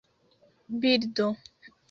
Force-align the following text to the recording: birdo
birdo 0.79 1.27